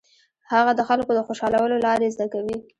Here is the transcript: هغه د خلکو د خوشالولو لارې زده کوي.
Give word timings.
هغه 0.51 0.71
د 0.75 0.81
خلکو 0.89 1.11
د 1.15 1.19
خوشالولو 1.27 1.75
لارې 1.85 2.13
زده 2.15 2.25
کوي. 2.33 2.57